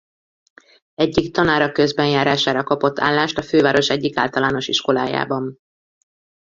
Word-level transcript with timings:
Egyik 0.93 1.33
tanára 1.33 1.71
közbenjárására 1.71 2.63
kapott 2.63 2.99
állást 2.99 3.37
a 3.37 3.41
főváros 3.43 3.89
egyik 3.89 4.17
általános 4.17 4.67
iskolájában. 4.67 5.59